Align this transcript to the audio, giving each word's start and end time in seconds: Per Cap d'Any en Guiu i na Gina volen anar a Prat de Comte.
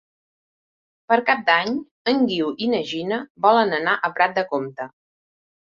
Per 1.13 1.17
Cap 1.27 1.43
d'Any 1.49 1.75
en 2.13 2.25
Guiu 2.33 2.49
i 2.65 2.71
na 2.73 2.81
Gina 2.95 3.21
volen 3.47 3.79
anar 3.83 3.97
a 3.97 4.13
Prat 4.19 4.37
de 4.41 4.49
Comte. 4.53 4.93